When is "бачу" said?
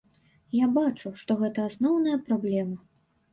0.77-1.11